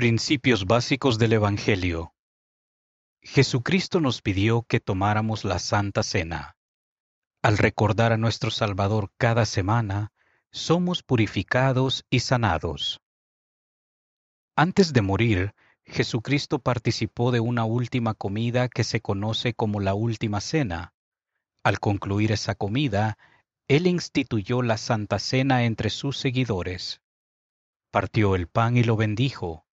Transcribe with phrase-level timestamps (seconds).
[0.00, 2.14] Principios básicos del Evangelio.
[3.20, 6.56] Jesucristo nos pidió que tomáramos la Santa Cena.
[7.42, 10.10] Al recordar a nuestro Salvador cada semana,
[10.52, 13.02] somos purificados y sanados.
[14.56, 20.40] Antes de morir, Jesucristo participó de una última comida que se conoce como la Última
[20.40, 20.94] Cena.
[21.62, 23.18] Al concluir esa comida,
[23.68, 27.02] Él instituyó la Santa Cena entre sus seguidores.
[27.90, 29.66] Partió el pan y lo bendijo.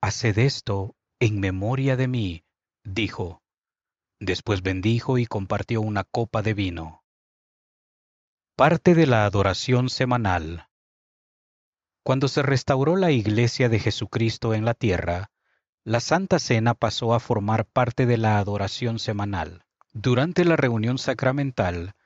[0.00, 2.44] Haced esto en memoria de mí,
[2.84, 3.42] dijo.
[4.20, 7.02] Después bendijo y compartió una copa de vino.
[8.54, 10.68] Parte de la adoración semanal.
[12.04, 15.30] Cuando se restauró la Iglesia de Jesucristo en la tierra,
[15.82, 19.64] la Santa Cena pasó a formar parte de la adoración semanal.
[19.92, 21.96] Durante la reunión sacramental,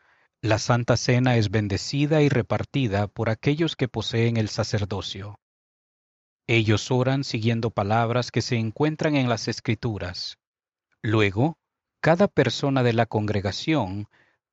[0.40, 5.38] la Santa Cena es bendecida y repartida por aquellos que poseen el sacerdocio.
[6.46, 10.38] Ellos oran siguiendo palabras que se encuentran en las Escrituras.
[11.02, 11.58] Luego,
[12.00, 14.08] cada persona de la congregación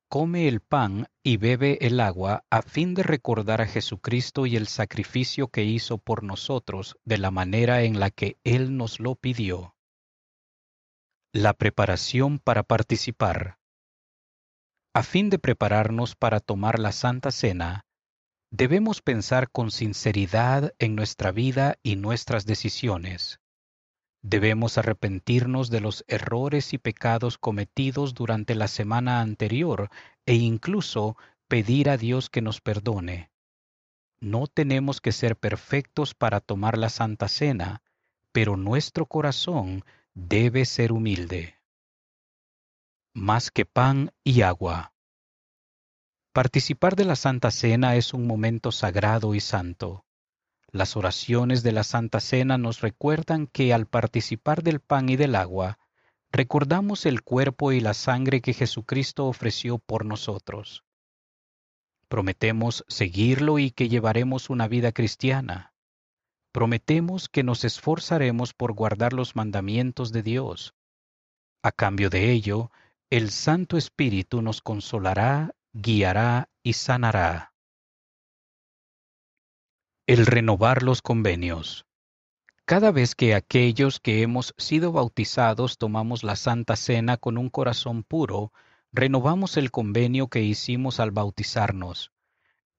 [0.08, 4.66] come el pan y bebe el agua a fin de recordar a Jesucristo y el
[4.66, 9.76] sacrificio que hizo por nosotros de la manera en la que Él nos lo pidió.
[11.32, 13.58] La preparación para participar.
[14.92, 17.86] A fin de prepararnos para tomar la Santa Cena,
[18.50, 23.40] Debemos pensar con sinceridad en nuestra vida y nuestras decisiones.
[24.22, 29.88] Debemos arrepentirnos de los errores y pecados cometidos durante la semana anterior
[30.26, 31.16] e incluso
[31.48, 33.30] pedir a Dios que nos perdone.
[34.20, 37.82] No tenemos que ser perfectos para tomar la Santa Cena,
[38.32, 41.56] pero nuestro corazón debe ser humilde.
[43.14, 44.92] Más que pan y agua.
[46.32, 50.04] Participar de la Santa Cena es un momento sagrado y santo.
[50.70, 55.34] Las oraciones de la Santa Cena nos recuerdan que al participar del pan y del
[55.34, 55.80] agua,
[56.30, 60.84] recordamos el cuerpo y la sangre que Jesucristo ofreció por nosotros.
[62.06, 65.74] Prometemos seguirlo y que llevaremos una vida cristiana.
[66.52, 70.74] Prometemos que nos esforzaremos por guardar los mandamientos de Dios.
[71.64, 72.70] A cambio de ello,
[73.10, 77.52] el Santo Espíritu nos consolará guiará y sanará.
[80.06, 81.86] El renovar los convenios.
[82.64, 88.02] Cada vez que aquellos que hemos sido bautizados tomamos la Santa Cena con un corazón
[88.02, 88.52] puro,
[88.92, 92.10] renovamos el convenio que hicimos al bautizarnos.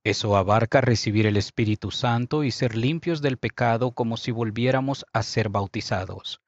[0.03, 5.23] Eso abarca recibir el Espíritu Santo y ser limpios del pecado como si volviéramos a
[5.23, 6.41] ser bautizados.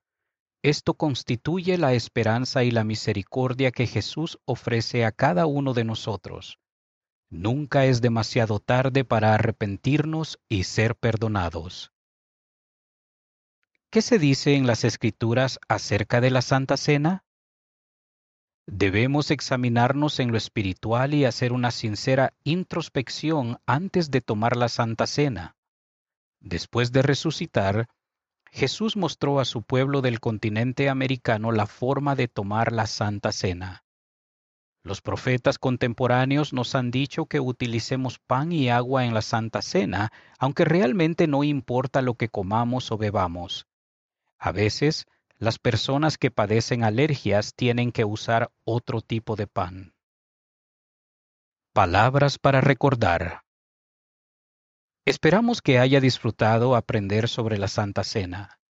[0.63, 6.57] Esto constituye la esperanza y la misericordia que Jesús ofrece a cada uno de nosotros.
[7.29, 11.91] Nunca es demasiado tarde para arrepentirnos y ser perdonados.
[13.90, 17.25] ¿Qué se dice en las Escrituras acerca de la Santa Cena?
[18.66, 25.07] Debemos examinarnos en lo espiritual y hacer una sincera introspección antes de tomar la Santa
[25.07, 25.57] Cena.
[26.40, 27.90] Después de resucitar,
[28.53, 33.84] Jesús mostró a su pueblo del continente americano la forma de tomar la Santa Cena.
[34.84, 40.12] Los profetas contemporáneos nos han dicho que utilicemos pan y agua en la Santa Cena,
[40.38, 43.66] aunque realmente no importa lo que comamos o bebamos.
[44.38, 45.08] A veces,
[45.40, 49.96] las personas que padecen alergias tienen que usar otro tipo de pan.
[51.74, 53.43] Palabras para recordar.
[55.06, 58.62] Esperamos que haya disfrutado aprender sobre la Santa Cena.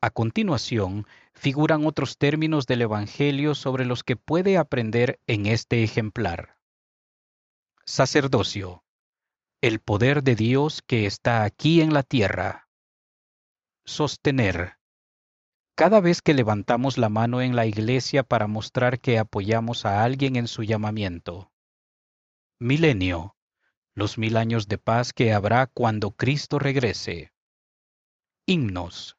[0.00, 6.56] A continuación, figuran otros términos del Evangelio sobre los que puede aprender en este ejemplar.
[7.84, 8.82] Sacerdocio.
[9.60, 12.66] El poder de Dios que está aquí en la tierra.
[13.84, 14.78] Sostener.
[15.74, 20.36] Cada vez que levantamos la mano en la iglesia para mostrar que apoyamos a alguien
[20.36, 21.52] en su llamamiento.
[22.58, 23.34] Milenio
[23.94, 27.32] los mil años de paz que habrá cuando Cristo regrese.
[28.46, 29.16] Himnos,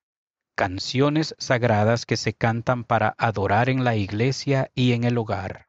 [0.56, 5.65] canciones sagradas que se cantan para adorar en la iglesia y en el hogar.